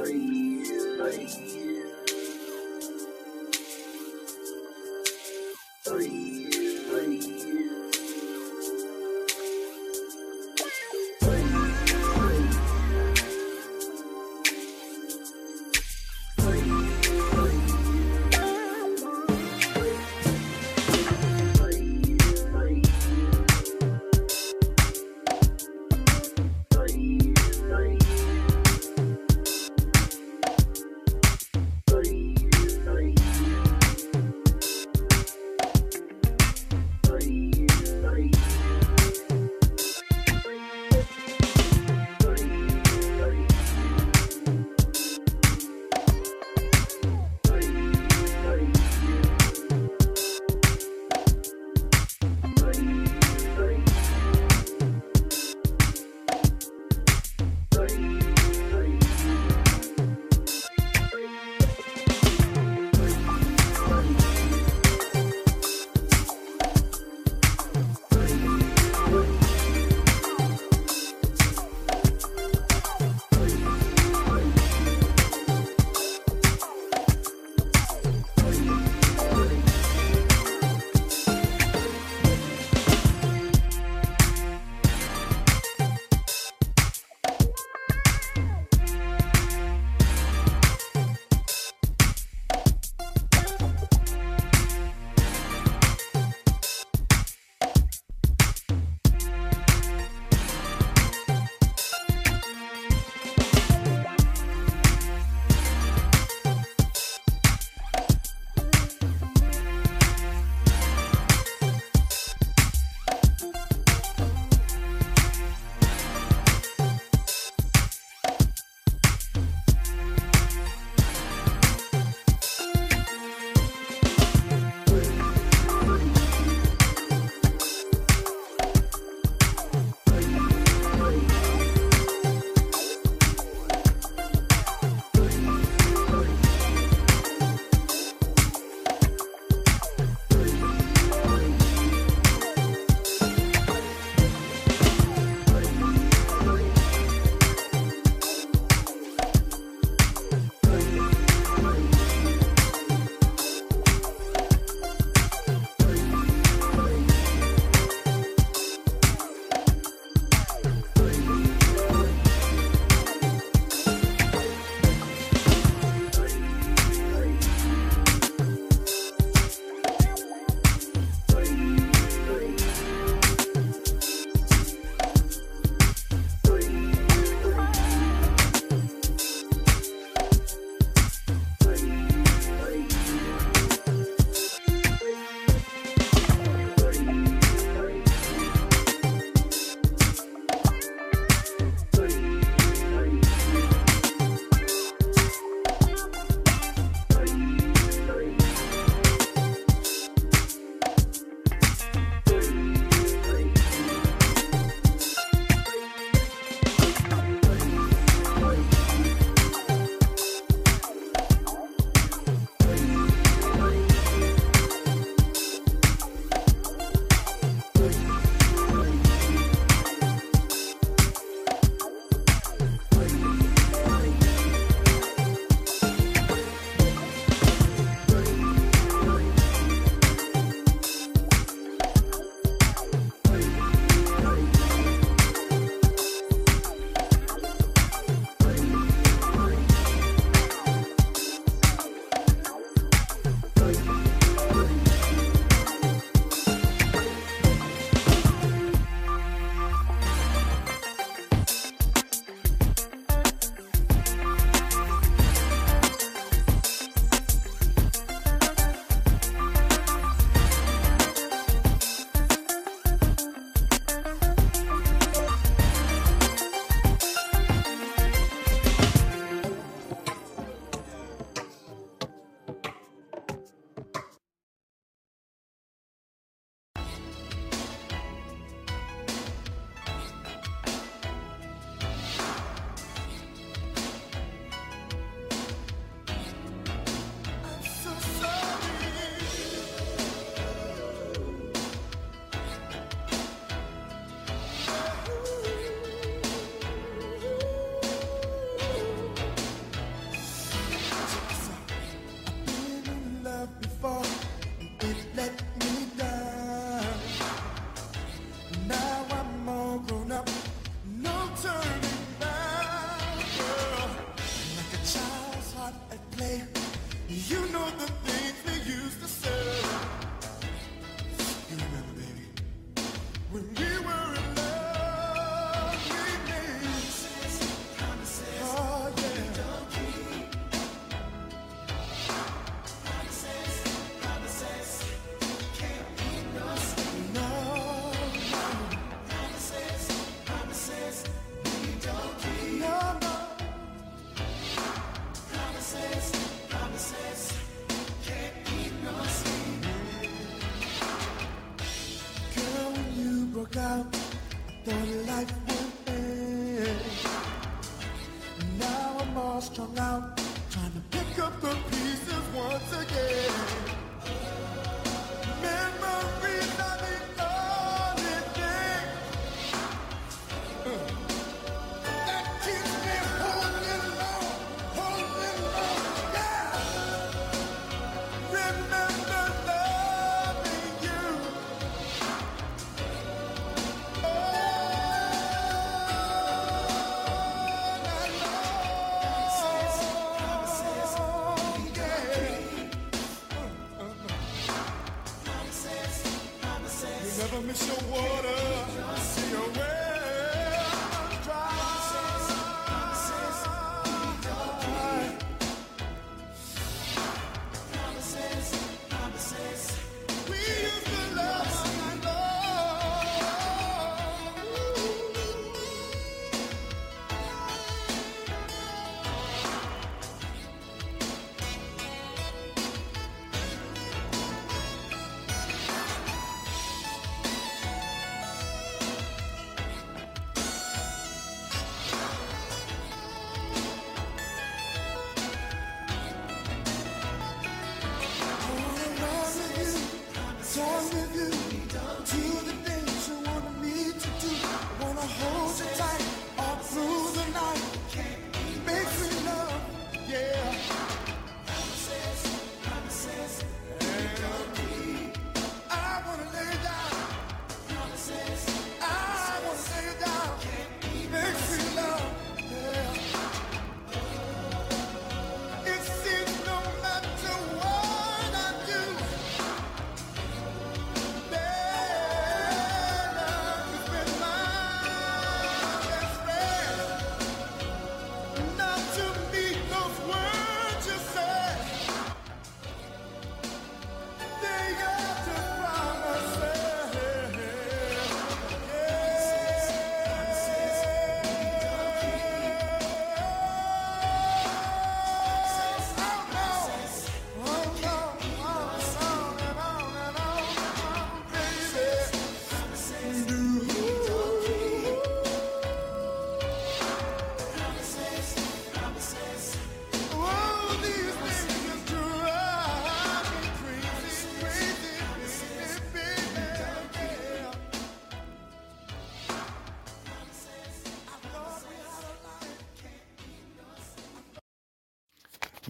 Free. 0.00 0.64
Bye. 0.98 1.89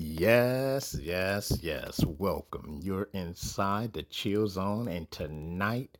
Yes, 0.02 0.97
yes, 0.99 1.59
yes. 1.61 2.02
Welcome. 2.02 2.80
You're 2.83 3.11
inside 3.12 3.92
the 3.92 4.02
chill 4.04 4.49
zone, 4.49 4.88
and 4.88 5.11
tonight 5.11 5.99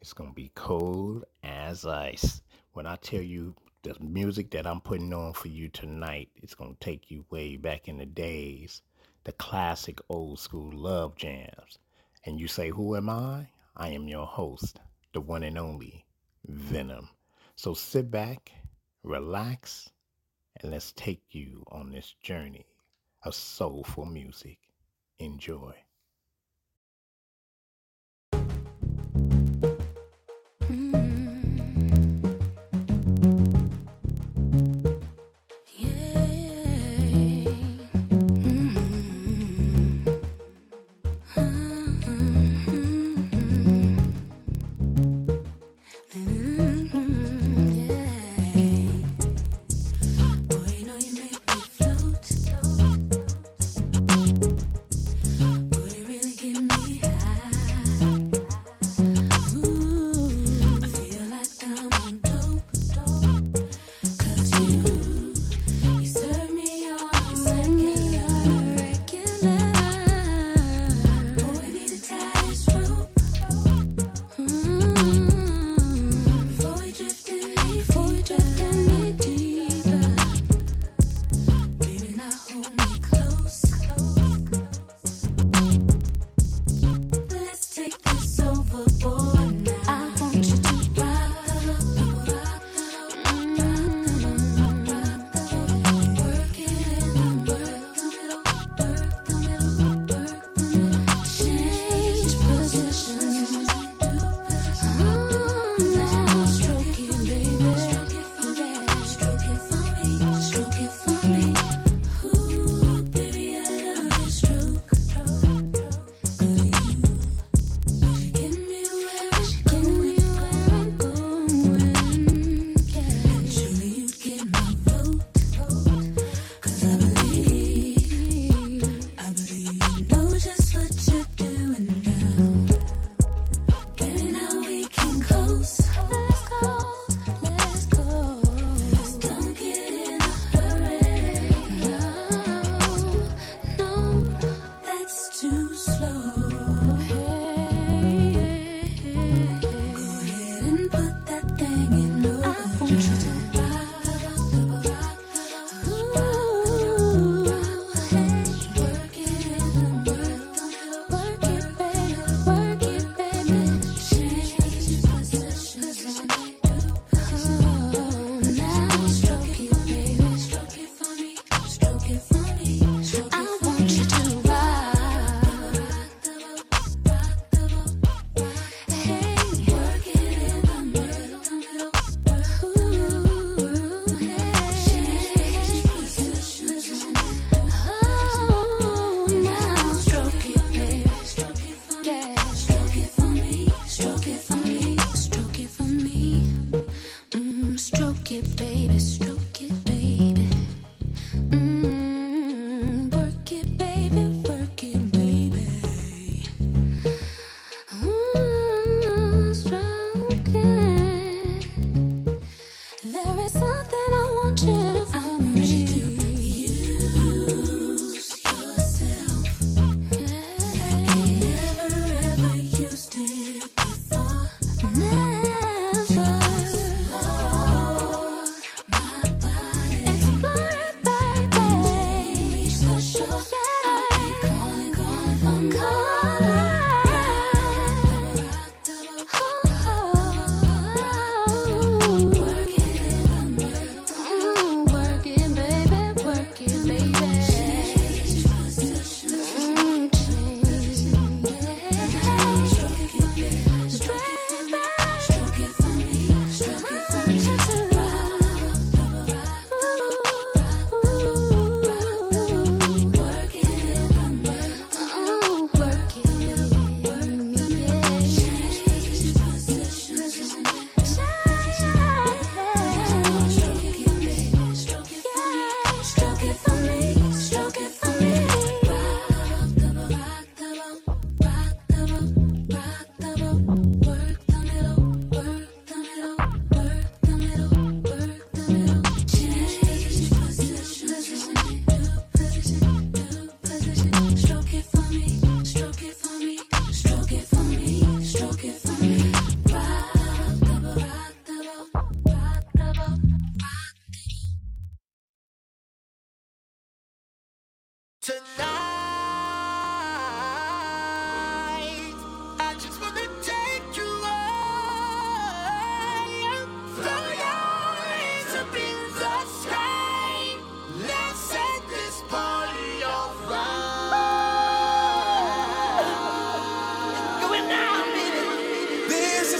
it's 0.00 0.12
going 0.12 0.30
to 0.30 0.34
be 0.34 0.50
cold 0.56 1.24
as 1.44 1.86
ice. 1.86 2.42
When 2.72 2.88
I 2.88 2.96
tell 2.96 3.22
you 3.22 3.54
the 3.84 3.94
music 4.00 4.50
that 4.50 4.66
I'm 4.66 4.80
putting 4.80 5.14
on 5.14 5.32
for 5.32 5.46
you 5.46 5.68
tonight, 5.68 6.28
it's 6.42 6.56
going 6.56 6.72
to 6.74 6.80
take 6.84 7.08
you 7.08 7.24
way 7.30 7.56
back 7.56 7.86
in 7.86 7.98
the 7.98 8.06
days, 8.06 8.82
the 9.22 9.30
classic 9.30 10.00
old 10.08 10.40
school 10.40 10.72
love 10.76 11.14
jams. 11.14 11.78
And 12.24 12.40
you 12.40 12.48
say, 12.48 12.70
Who 12.70 12.96
am 12.96 13.08
I? 13.08 13.46
I 13.76 13.90
am 13.90 14.08
your 14.08 14.26
host, 14.26 14.80
the 15.12 15.20
one 15.20 15.44
and 15.44 15.56
only 15.56 16.04
Venom. 16.48 17.10
So 17.54 17.74
sit 17.74 18.10
back, 18.10 18.50
relax, 19.04 19.88
and 20.60 20.72
let's 20.72 20.90
take 20.90 21.22
you 21.30 21.62
on 21.70 21.92
this 21.92 22.12
journey 22.20 22.66
of 23.26 23.34
soulful 23.34 24.06
music. 24.06 24.58
Enjoy. 25.18 25.85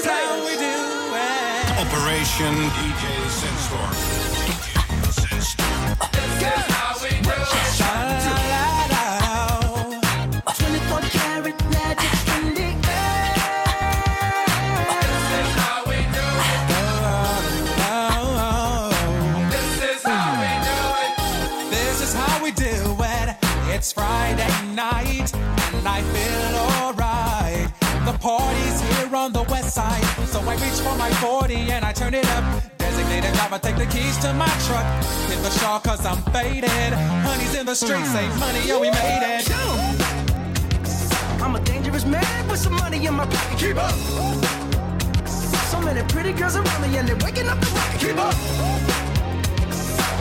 how 0.06 0.44
we 0.46 0.54
do 0.56 0.78
it. 1.14 1.70
Operation 1.84 2.54
DJ 2.78 3.04
Sensor. 3.40 3.86
This 5.02 5.18
is 6.42 6.66
how 6.72 7.02
we 7.02 7.10
do 7.10 7.30
it. 7.30 7.56
in 12.36 12.54
the 12.54 12.70
air. 12.90 13.34
This 15.00 15.24
is 15.40 15.50
how 15.60 15.78
we 15.90 15.98
do 16.16 16.26
it. 16.50 16.70
This 19.50 19.74
is 19.92 20.02
how 20.04 20.30
we 20.42 20.50
do 20.68 20.78
it. 21.04 21.12
This 21.70 21.96
is 22.02 22.12
how 22.14 22.36
we 22.44 22.50
do 22.52 22.76
it. 23.00 23.28
It's 23.74 23.92
Friday 23.92 24.52
night 24.74 25.32
and 25.34 25.86
I 25.88 26.02
feel 26.14 26.56
alright. 26.82 27.68
The 28.06 28.16
party's 28.18 28.75
streets 37.76 38.10
say 38.10 38.26
money, 38.40 38.66
yo, 38.66 38.80
we 38.80 38.90
made 38.90 39.22
it. 39.22 39.50
I'm 41.42 41.54
a 41.54 41.60
dangerous 41.60 42.06
man 42.06 42.48
with 42.48 42.58
some 42.58 42.72
money 42.72 43.04
in 43.04 43.12
my 43.12 43.26
pocket. 43.26 43.58
Keep 43.58 43.76
up. 43.76 43.92
So 45.70 45.78
many 45.82 46.02
pretty 46.08 46.32
girls 46.32 46.56
around 46.56 46.80
me 46.80 46.96
and 46.96 47.06
they're 47.06 47.16
waking 47.16 47.48
up 47.48 47.60
the 47.60 47.66
rocket. 47.76 48.00
Keep 48.00 48.16
up. 48.16 48.34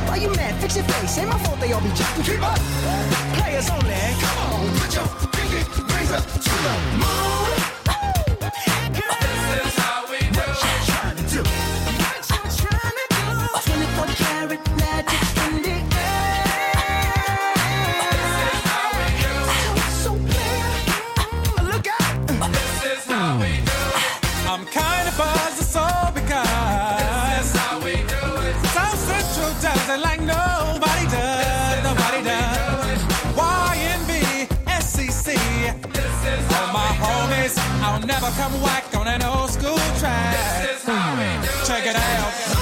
Why 0.07 0.17
you 0.17 0.29
mad? 0.35 0.61
Fix 0.61 0.75
your 0.75 0.83
face. 0.85 1.17
Ain't 1.17 1.29
my 1.29 1.39
fault 1.39 1.61
they 1.61 1.71
all 1.71 1.79
be 1.79 1.89
jacking. 1.95 2.23
Keep 2.23 2.43
up. 2.43 2.59
Players 3.39 3.69
only. 3.69 3.95
Come 4.19 4.37
on, 4.51 4.77
put 4.79 4.93
your 4.93 5.07
pinky 5.31 5.61
up 6.13 6.23
to 6.25 6.49
the 6.65 6.73
moon. 6.99 7.64
Come 38.31 38.61
whack 38.61 38.85
on 38.95 39.07
an 39.07 39.21
old 39.23 39.49
school 39.49 39.77
track. 39.99 40.35
Check 41.65 41.85
it 41.85 41.95
out. 41.95 42.54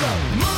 Rings 0.00 0.57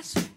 I 0.00 0.29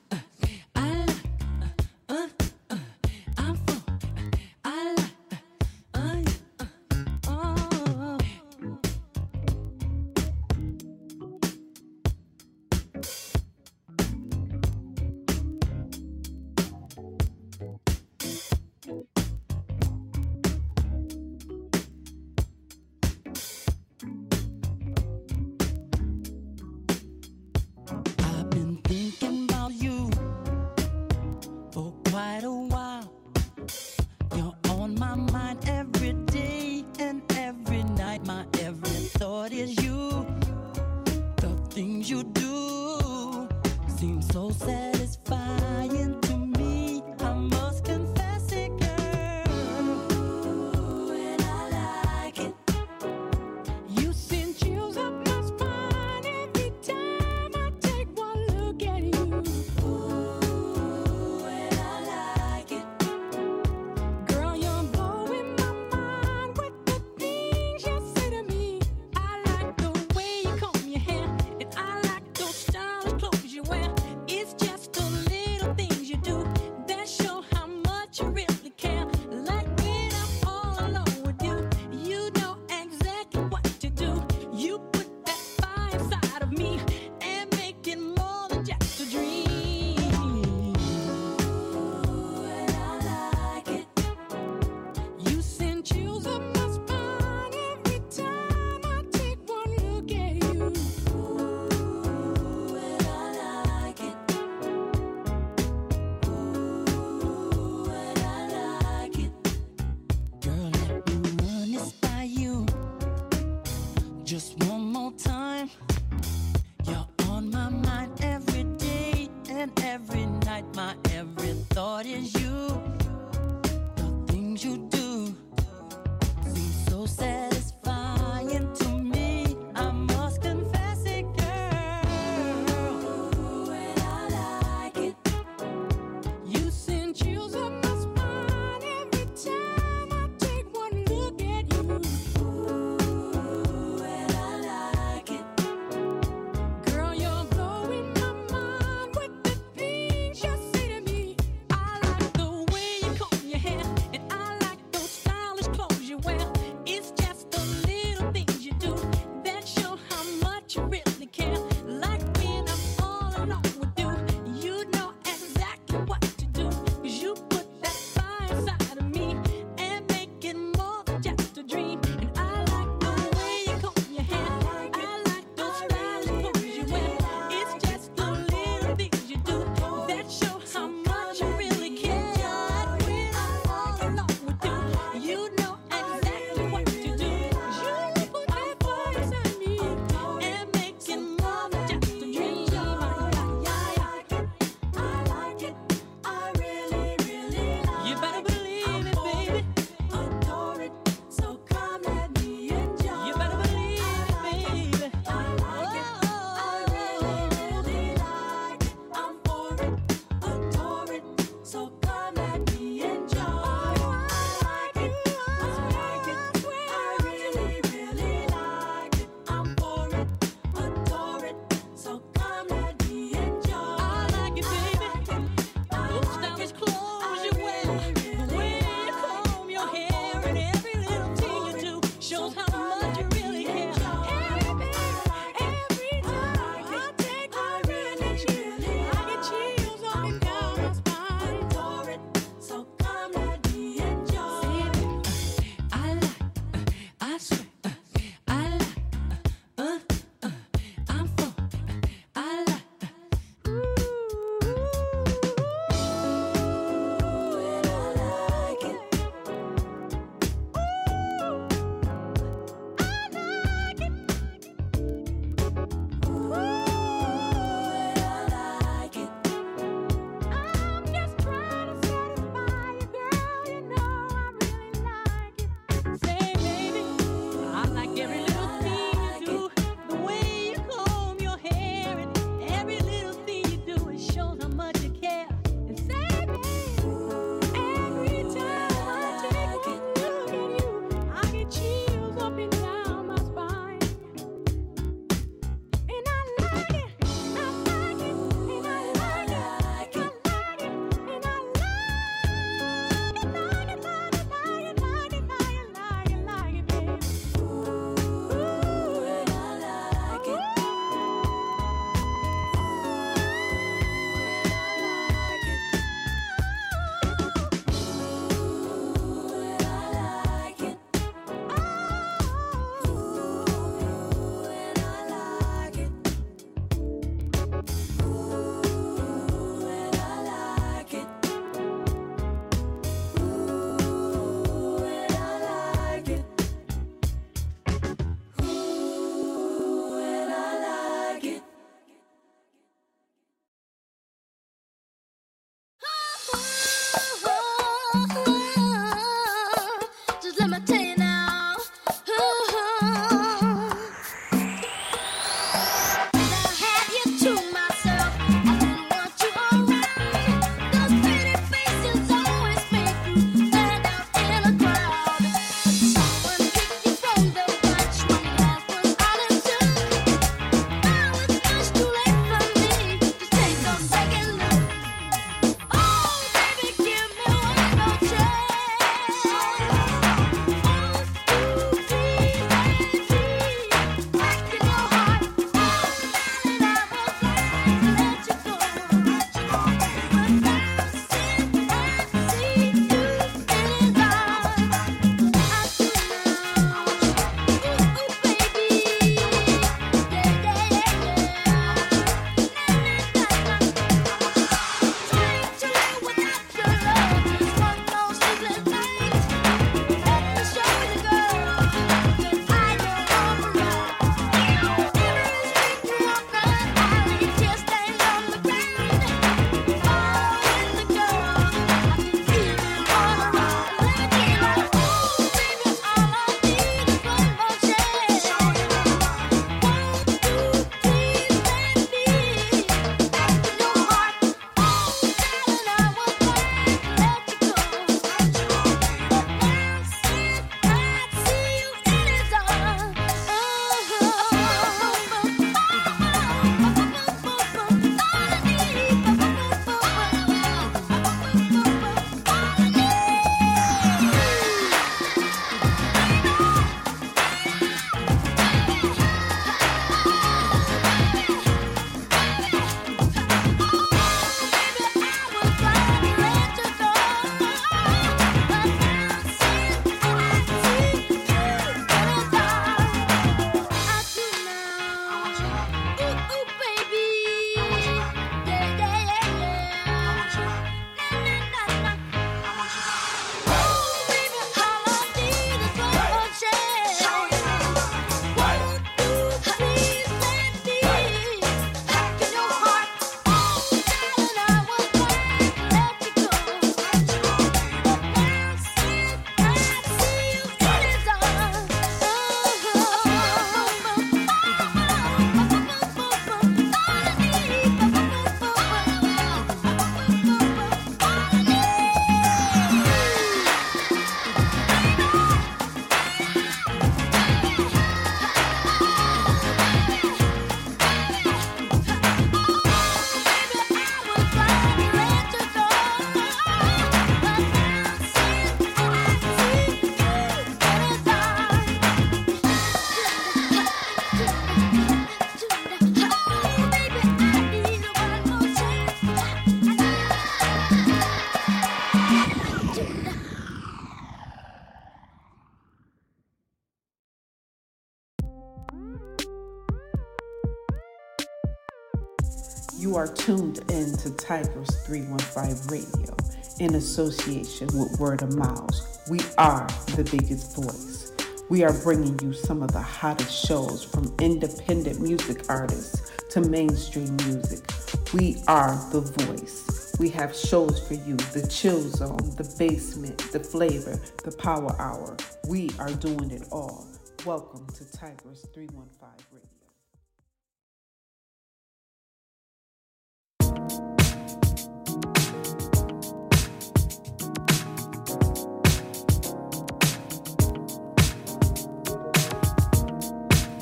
are 553.23 553.33
tuned 553.35 553.77
in 553.89 554.11
to 554.17 554.29
Tigress 554.31 554.89
315 555.05 555.87
Radio 555.87 556.35
in 556.81 556.95
association 556.95 557.87
with 557.97 558.19
Word 558.19 558.41
of 558.41 558.53
Mouth. 558.57 559.23
We 559.29 559.39
are 559.57 559.87
the 560.17 560.25
biggest 560.29 560.75
voice. 560.75 561.31
We 561.69 561.85
are 561.85 561.93
bringing 562.03 562.37
you 562.39 562.51
some 562.51 562.83
of 562.83 562.91
the 562.91 563.01
hottest 563.01 563.65
shows 563.65 564.03
from 564.03 564.35
independent 564.41 565.21
music 565.21 565.69
artists 565.69 566.33
to 566.49 566.59
mainstream 566.59 567.33
music. 567.37 567.89
We 568.33 568.61
are 568.67 568.93
the 569.13 569.21
voice. 569.21 570.13
We 570.19 570.27
have 570.31 570.53
shows 570.53 570.99
for 571.07 571.13
you 571.13 571.37
the 571.37 571.65
chill 571.71 572.01
zone, 572.09 572.53
the 572.57 572.75
basement, 572.77 573.37
the 573.53 573.61
flavor, 573.61 574.19
the 574.43 574.51
power 574.51 574.99
hour. 574.99 575.37
We 575.69 575.91
are 575.97 576.11
doing 576.11 576.51
it 576.51 576.67
all. 576.73 577.07
Welcome 577.45 577.87
to 577.87 578.11
Tigress 578.11 578.67
315. 578.73 579.22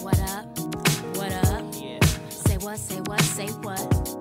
What 0.01 0.19
up? 0.21 0.45
What 1.17 1.33
up? 1.33 1.63
Yeah. 1.73 1.99
Say 2.29 2.57
what, 2.57 2.79
say 2.79 3.01
what, 3.01 3.21
say 3.21 3.47
what? 3.47 4.20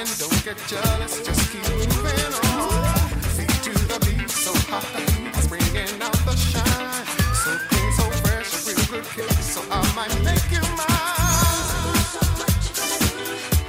and 0.00 0.18
don't 0.18 0.44
get 0.44 0.56
jealous. 0.66 1.20
Just 1.20 1.52
keep 1.52 1.62
moving 1.68 2.32
on. 2.48 3.08
Feet 3.36 3.52
to 3.66 3.72
the 3.90 3.98
beat, 4.06 4.30
so 4.30 4.52
hot 4.70 4.86
the 4.94 5.00
heat 5.12 5.36
is 5.36 5.46
bringing 5.48 6.00
out 6.00 6.16
the 6.24 6.34
shine. 6.36 7.04
So 7.42 7.50
clean, 7.68 7.92
so 7.98 8.04
fresh, 8.22 8.50
real 8.66 8.80
good 8.88 9.04
kick, 9.14 9.30
so 9.42 9.60
I 9.70 9.80
might 9.94 10.14
make 10.24 10.48
you 10.50 10.64
mine. 10.80 12.00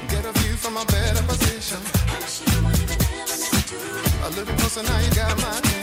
Get 0.07 0.23
a 0.25 0.31
view 0.39 0.55
from 0.55 0.77
a 0.77 0.85
better 0.85 1.23
position. 1.23 1.81
A 4.23 4.29
little 4.29 4.55
closer 4.55 4.83
now, 4.83 4.99
you 4.99 5.11
got 5.11 5.35
my 5.41 5.59
name. 5.59 5.80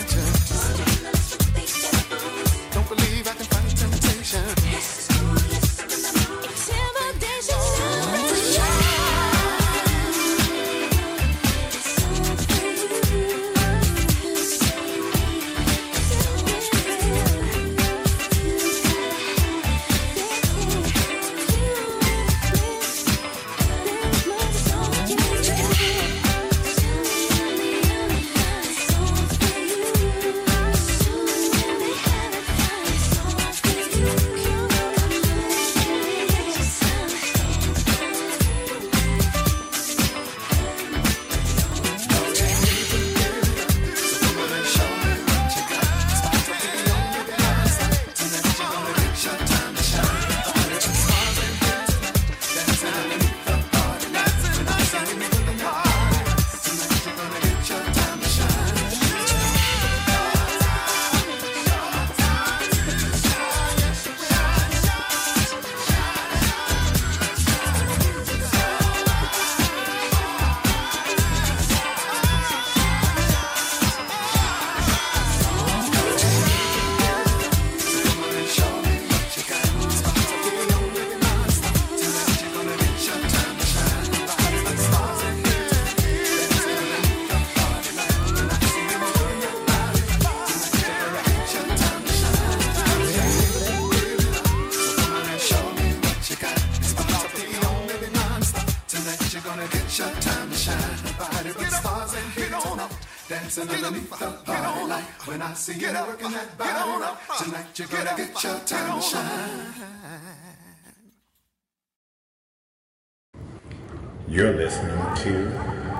You're 114.28 114.52
listening 114.52 114.98
to 115.16 115.32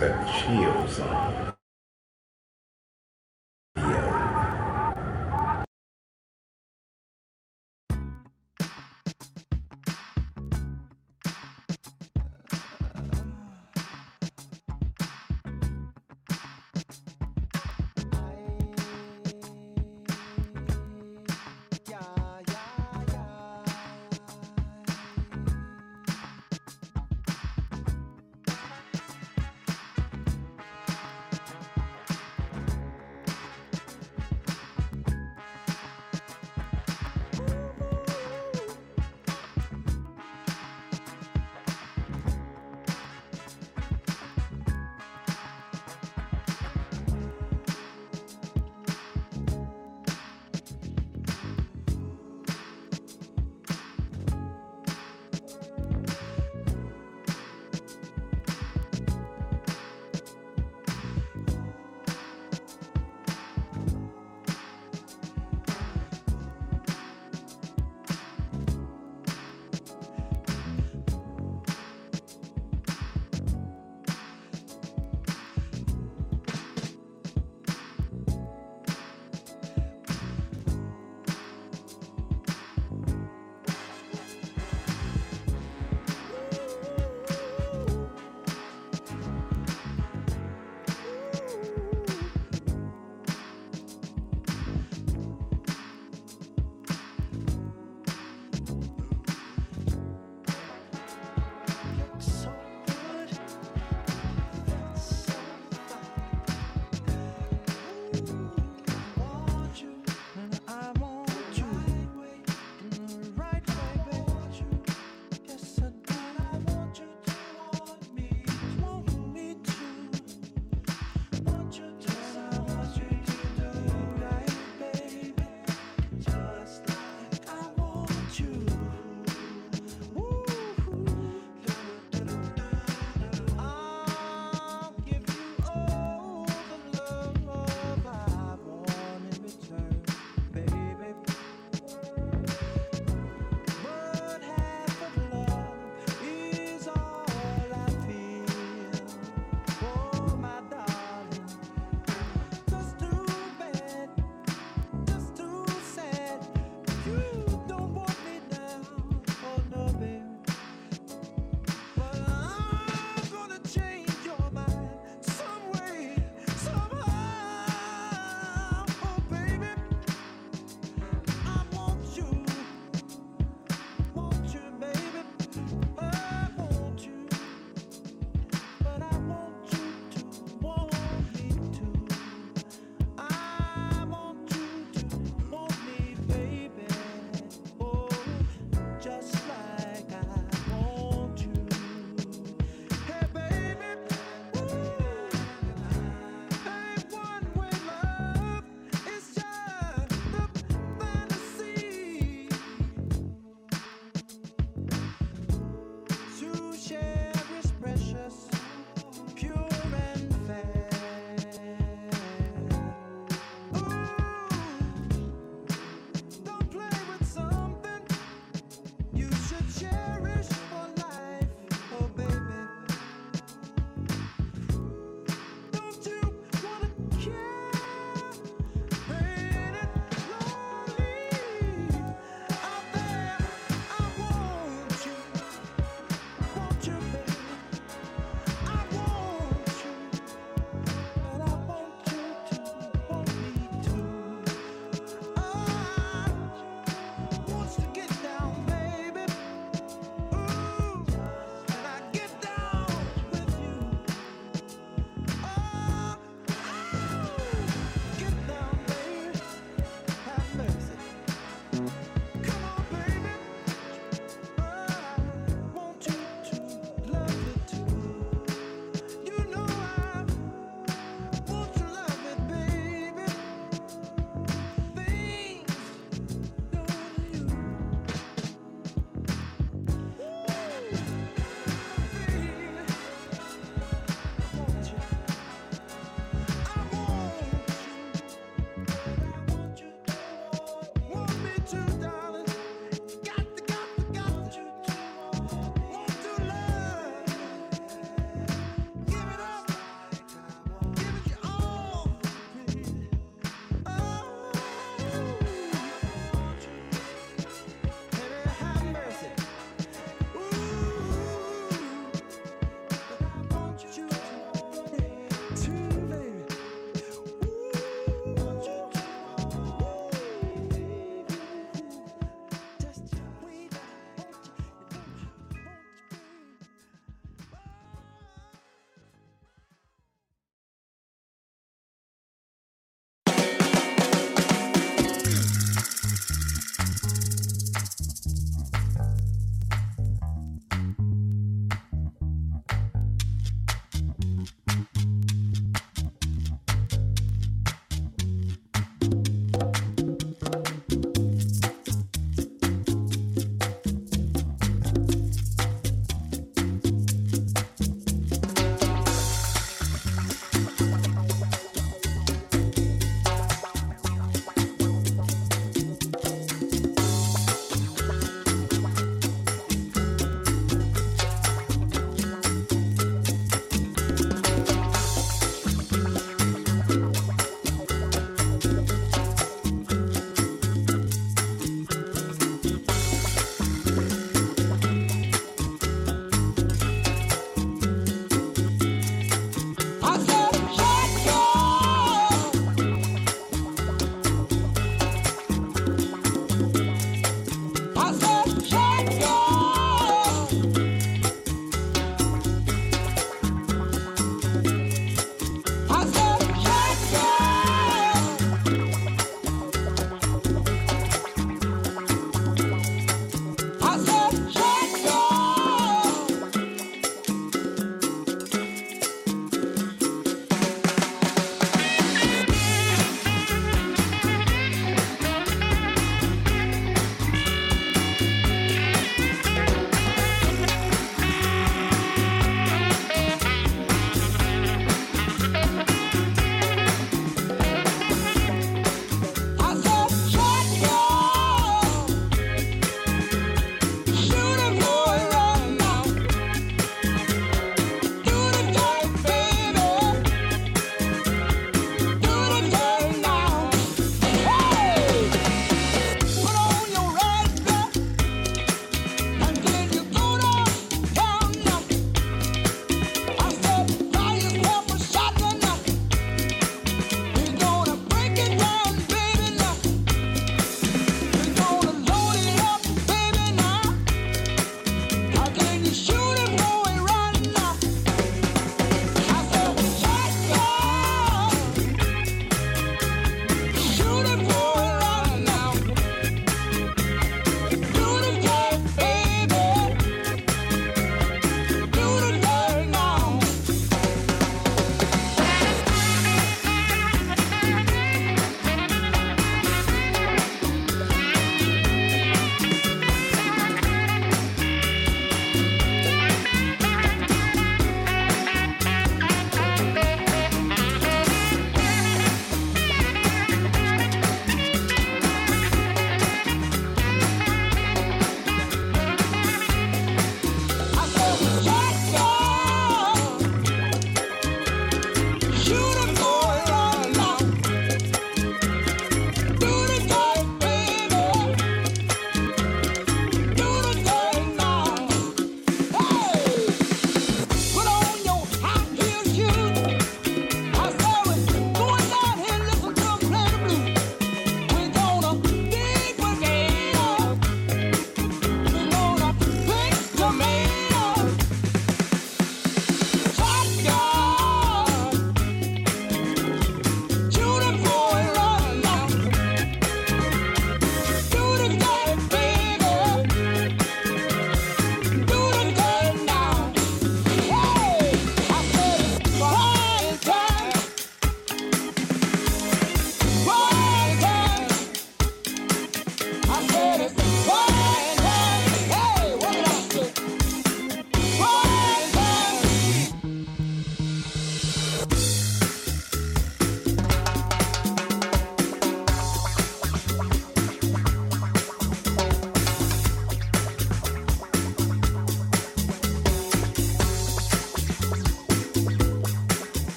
The 0.00 0.10
Chill 0.32 0.88
Zone. 0.88 1.45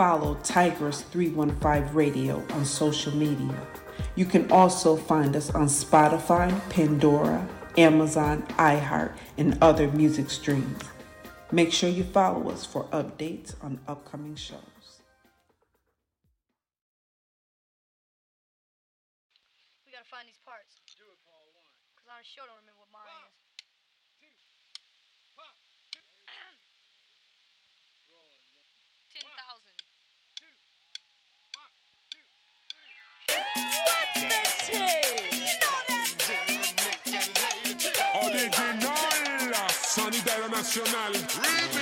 follow 0.00 0.34
Tigress 0.42 1.02
315 1.02 1.94
Radio 1.94 2.42
on 2.54 2.64
social 2.64 3.14
media. 3.14 3.54
You 4.14 4.24
can 4.24 4.50
also 4.50 4.96
find 4.96 5.36
us 5.36 5.50
on 5.50 5.66
Spotify, 5.66 6.58
Pandora, 6.70 7.46
Amazon, 7.76 8.42
iHeart, 8.52 9.12
and 9.36 9.58
other 9.62 9.92
music 9.92 10.30
streams. 10.30 10.80
Make 11.52 11.70
sure 11.70 11.90
you 11.90 12.04
follow 12.04 12.48
us 12.48 12.64
for 12.64 12.84
updates 12.84 13.54
on 13.62 13.78
upcoming 13.86 14.36
shows. 14.36 14.79
international. 40.60 41.12
Remix. 41.40 41.79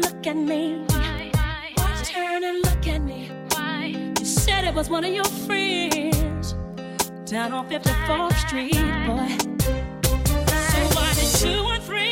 look 0.00 0.26
at 0.26 0.36
me. 0.36 0.84
Why, 0.88 1.30
why, 1.32 1.72
why? 1.76 2.02
Turn 2.04 2.44
and 2.44 2.62
look 2.64 2.86
at 2.86 3.00
me. 3.02 3.30
Why? 3.52 3.94
You 4.18 4.24
said 4.24 4.64
it 4.64 4.74
was 4.74 4.88
one 4.88 5.04
of 5.04 5.12
your 5.12 5.24
friends 5.46 6.54
down 7.24 7.52
on 7.52 7.68
54th 7.68 8.36
Street, 8.46 8.72
boy. 9.06 9.28
So 10.70 10.78
why 10.96 11.12
did 11.14 11.30
two 11.42 11.66
and 11.74 11.82
three? 11.82 12.09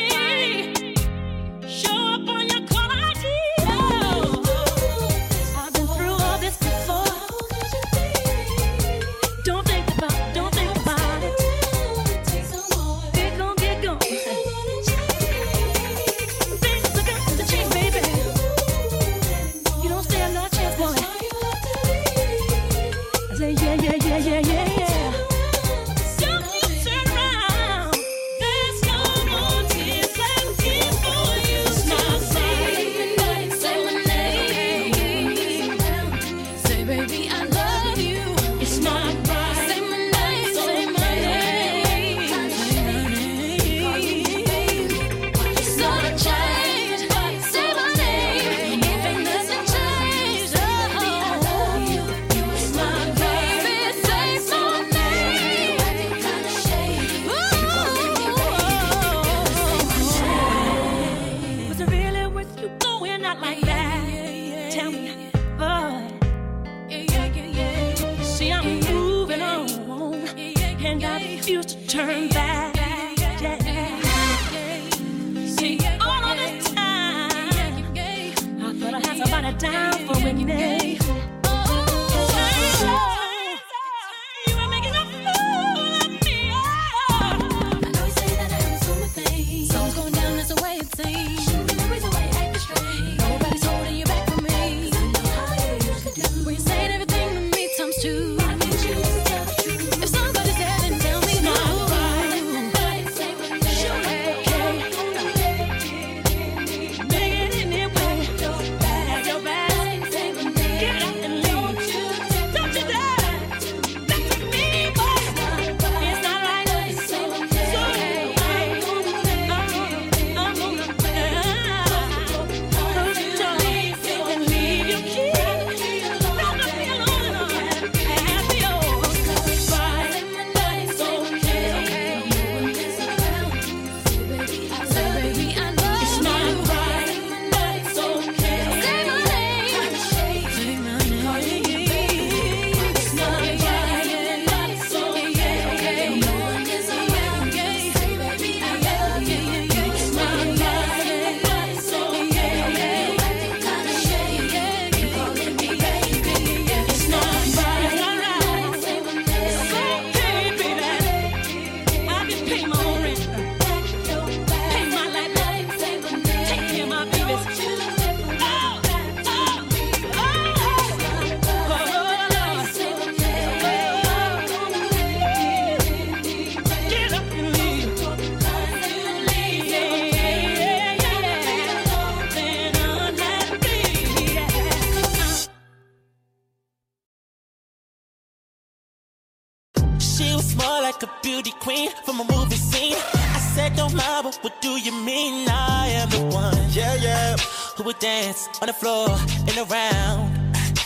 would 197.89 197.97
dance 197.97 198.47
on 198.61 198.67
the 198.67 198.73
floor 198.73 199.09
and 199.49 199.57
around. 199.65 200.29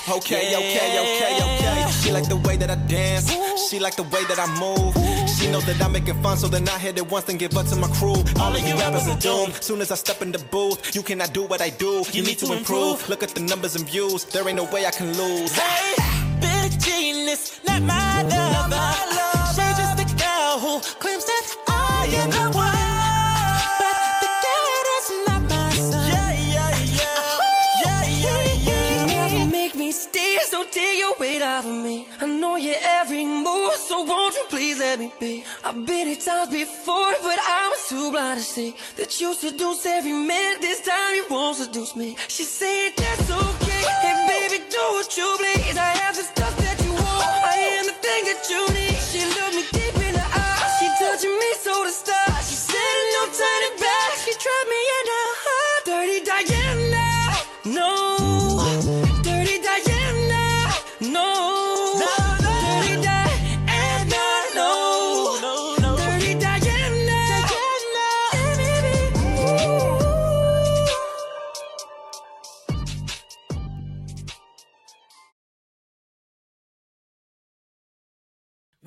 Okay, 0.08 0.52
yeah. 0.52 0.58
okay, 0.58 0.88
okay, 1.04 1.36
okay. 1.44 1.92
She 1.92 2.12
like 2.14 2.30
the 2.30 2.38
way 2.38 2.56
that 2.56 2.70
I 2.70 2.76
dance. 2.88 3.28
She 3.68 3.78
like 3.78 3.98
the 3.98 4.04
way 4.04 4.24
that 4.30 4.40
I 4.40 4.48
move. 4.58 4.94
She 5.28 5.52
knows 5.52 5.66
that 5.66 5.82
I'm 5.82 5.92
making 5.92 6.22
fun, 6.24 6.38
so 6.38 6.48
then 6.48 6.66
I 6.70 6.80
hit 6.80 6.98
it 6.98 7.12
once 7.12 7.28
and 7.28 7.38
give 7.38 7.58
up 7.58 7.68
to 7.68 7.76
my 7.76 7.90
crew. 7.90 8.16
All 8.40 8.56
of 8.56 8.66
you 8.66 8.76
rappers 8.76 9.10
are 9.10 9.20
doomed. 9.20 9.54
Soon 9.62 9.82
as 9.82 9.92
I 9.92 9.96
step 9.96 10.22
in 10.22 10.32
the 10.32 10.40
booth, 10.40 10.96
you 10.96 11.04
cannot 11.04 11.34
do 11.34 11.44
what 11.44 11.60
I 11.62 11.72
do. 11.72 12.06
You 12.14 12.24
need 12.24 12.40
to 12.40 12.54
improve. 12.54 13.10
Look 13.10 13.22
at 13.22 13.36
the 13.36 13.42
numbers 13.42 13.76
and 13.76 13.86
views. 13.86 14.24
There 14.24 14.48
ain't 14.48 14.56
no 14.56 14.64
way 14.72 14.86
I 14.86 14.92
can 14.92 15.08
lose. 15.18 15.52
Hey, 15.52 15.96
Billie 16.40 16.70
Jean 16.78 17.28
is, 17.28 17.60
not 17.68 17.82
my 17.82 18.24
lover. 18.24 18.88
She 19.56 19.66
just 19.80 20.00
a 20.00 20.08
girl 20.24 20.54
who 20.64 20.80
claims 21.02 21.26
that 21.26 21.46
I 21.68 22.08
am 22.22 22.30
the 22.30 22.53
take 30.72 31.00
your 31.00 31.16
weight 31.20 31.42
out 31.42 31.66
of 31.66 31.72
me. 31.72 32.08
I 32.22 32.26
know 32.26 32.56
your 32.56 32.76
every 32.82 33.26
move, 33.26 33.74
so 33.74 34.04
won't 34.04 34.36
you 34.36 34.46
please 34.50 34.80
let 34.80 35.00
me 35.00 35.12
be? 35.20 35.44
I've 35.64 35.86
been 35.86 36.08
here 36.08 36.16
times 36.16 36.52
before, 36.52 37.14
but 37.22 37.40
I 37.40 37.70
was 37.72 37.90
too 37.90 38.12
blind 38.12 38.40
to 38.40 38.46
see 38.46 38.76
that 38.98 39.20
you 39.20 39.34
seduce 39.34 39.86
every 39.86 40.14
man. 40.14 40.62
This 40.62 40.82
time 40.82 41.16
you 41.16 41.26
won't 41.30 41.58
seduce 41.58 41.96
me. 41.96 42.16
She 42.28 42.44
said 42.44 42.92
that's 42.96 43.30
okay. 43.30 43.84
Hey 44.04 44.16
baby, 44.28 44.64
do 44.70 44.84
what 44.96 45.10
you 45.18 45.28
please. 45.38 45.78
I 45.78 45.92
have 46.04 46.16
the 46.16 46.24
stuff 46.24 46.56
that 46.58 46.78
you 46.86 46.92
want. 46.92 47.44
I 47.54 47.56
am 47.80 47.86
the 47.86 47.98
thing 48.04 48.22
that 48.30 48.42
you 48.50 48.62
need. 48.78 48.98
She 49.10 49.22
looked 49.36 49.56
me 49.56 49.64
deep 49.74 49.96
in 50.08 50.14
the 50.14 50.26
eyes. 50.26 50.70
She 50.80 50.88
touching 51.02 51.34
me 51.34 51.50
so 51.60 51.84
to 51.84 51.92
stop. 51.92 52.38
She 52.46 52.56
said 52.56 53.00
no 53.16 53.22
turning 53.32 53.78
back. 53.80 54.12
She 54.24 54.32
trapped 54.34 54.70
me 54.70 54.82
in 54.98 55.06
her 55.14 55.30
heart. 55.44 55.82
Dirty 55.86 56.20
Diana. 56.26 57.04
No. 57.66 58.13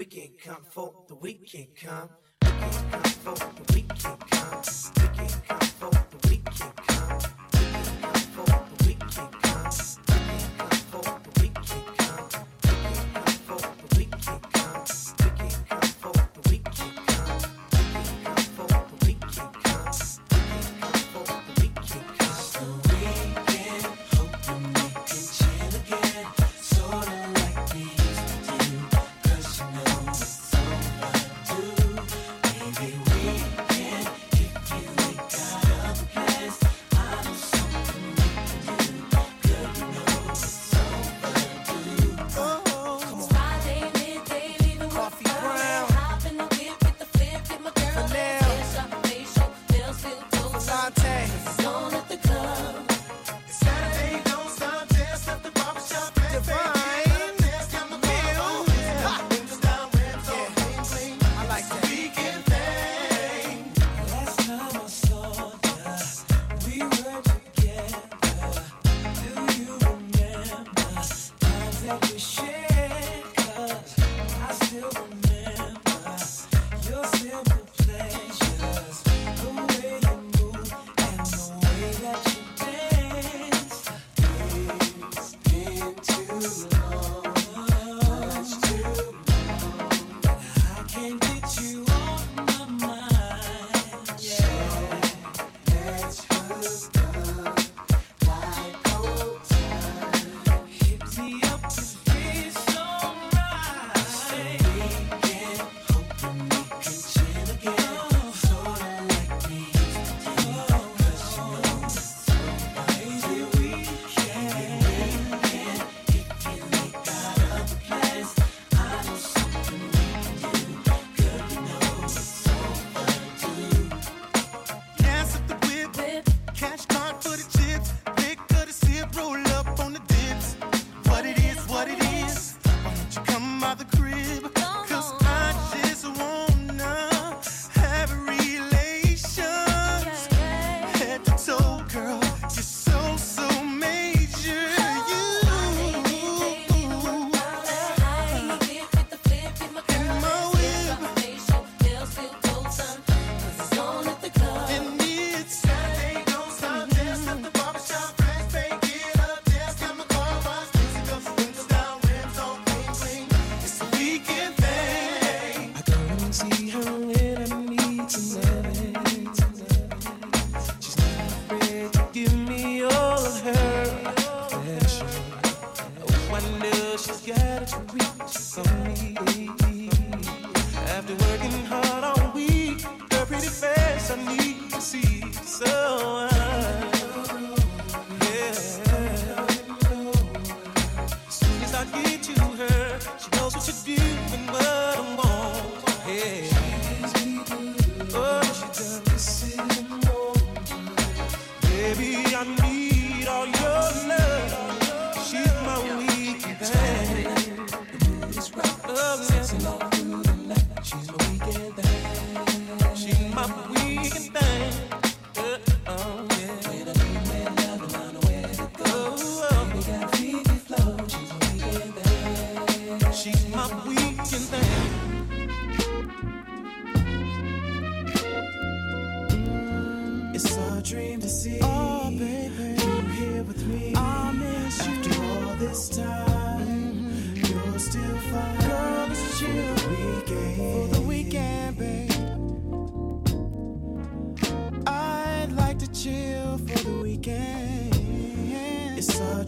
We 0.09 0.20
can 0.20 0.31
come 0.39 0.62
for 0.70 0.93
the 1.09 1.16
weekend 1.16 1.74
come. 1.74 2.11
We 2.43 2.49
can't 2.49 2.93
come 2.93 3.35
for 3.35 3.35
the 3.35 3.73
weekend. 3.74 4.15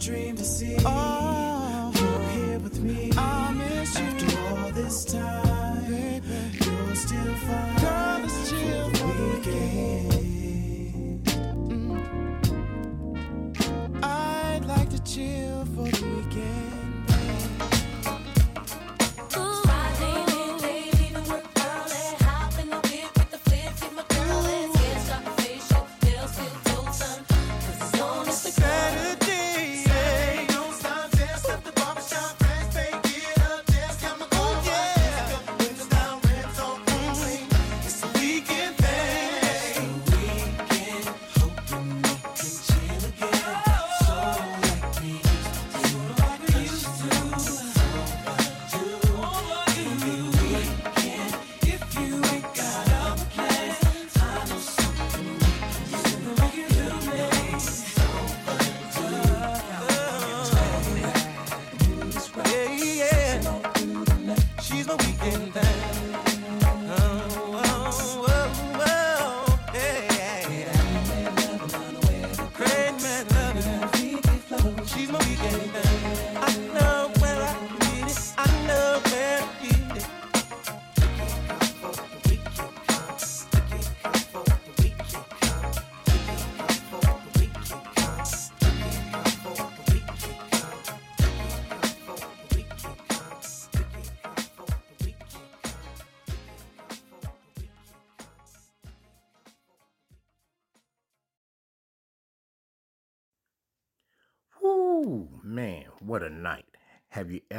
dream 0.09 0.35
to 0.35 0.43
see. 0.43 0.75
Oh, 0.85 1.91
you're 1.95 2.29
here 2.29 2.59
with 2.59 2.79
me. 2.81 3.11
I 3.15 3.53
miss 3.53 3.99
you 3.99 4.05
after 4.05 4.39
all 4.55 4.71
this 4.71 5.05
time. 5.05 5.48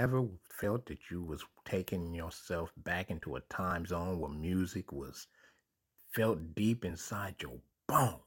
ever 0.00 0.26
felt 0.48 0.86
that 0.86 1.10
you 1.10 1.22
was 1.22 1.44
taking 1.66 2.14
yourself 2.14 2.72
back 2.78 3.10
into 3.10 3.36
a 3.36 3.40
time 3.50 3.84
zone 3.84 4.18
where 4.18 4.30
music 4.30 4.92
was 4.92 5.26
felt 6.14 6.54
deep 6.54 6.86
inside 6.86 7.34
your 7.42 7.58
bones? 7.86 8.22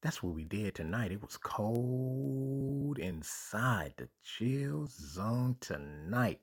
That's 0.00 0.22
what 0.22 0.34
we 0.34 0.44
did 0.44 0.74
tonight. 0.74 1.12
It 1.12 1.20
was 1.20 1.36
cold 1.36 2.98
inside 2.98 3.92
the 3.98 4.08
chill 4.22 4.86
zone 4.90 5.56
tonight. 5.60 6.40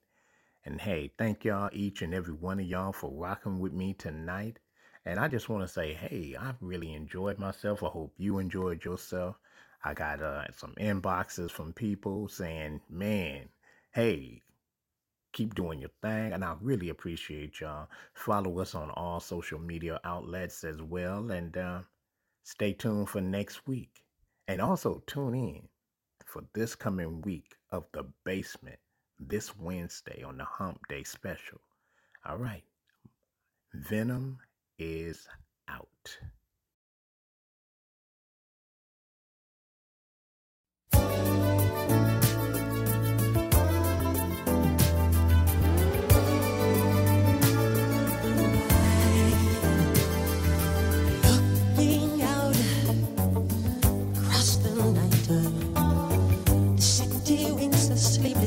And 0.65 0.79
hey, 0.79 1.11
thank 1.17 1.43
y'all, 1.43 1.71
each 1.73 2.03
and 2.03 2.13
every 2.13 2.35
one 2.35 2.59
of 2.59 2.67
y'all, 2.67 2.93
for 2.93 3.09
rocking 3.11 3.57
with 3.59 3.73
me 3.73 3.95
tonight. 3.95 4.59
And 5.03 5.19
I 5.19 5.29
just 5.29 5.49
want 5.49 5.63
to 5.63 5.67
say, 5.67 5.95
hey, 5.95 6.35
I 6.39 6.53
really 6.61 6.93
enjoyed 6.93 7.39
myself. 7.39 7.81
I 7.81 7.87
hope 7.87 8.13
you 8.17 8.37
enjoyed 8.37 8.85
yourself. 8.85 9.39
I 9.83 9.95
got 9.95 10.21
uh, 10.21 10.51
some 10.55 10.75
inboxes 10.79 11.49
from 11.49 11.73
people 11.73 12.27
saying, 12.27 12.81
man, 12.87 13.49
hey, 13.91 14.41
keep 15.33 15.55
doing 15.55 15.79
your 15.79 15.91
thing. 16.01 16.33
And 16.33 16.43
I 16.43 16.55
really 16.61 16.89
appreciate 16.89 17.59
y'all. 17.59 17.87
Follow 18.13 18.59
us 18.59 18.75
on 18.75 18.89
all 18.91 19.19
social 19.19 19.59
media 19.59 19.99
outlets 20.03 20.63
as 20.63 20.81
well. 20.81 21.31
And 21.31 21.55
uh, 21.57 21.81
stay 22.43 22.73
tuned 22.73 23.09
for 23.09 23.21
next 23.21 23.67
week. 23.67 24.03
And 24.47 24.61
also 24.61 25.03
tune 25.07 25.35
in 25.35 25.61
for 26.25 26.43
this 26.53 26.75
coming 26.75 27.21
week 27.21 27.55
of 27.71 27.85
The 27.93 28.05
Basement 28.25 28.79
this 29.19 29.55
Wednesday 29.57 30.23
on 30.23 30.37
the 30.37 30.45
Hump 30.45 30.79
Day 30.89 31.03
special. 31.03 31.61
All 32.25 32.37
right. 32.37 32.63
VenomM 33.89 34.37
is 34.79 35.27
out. 35.69 36.17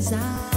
desire. 0.05 0.54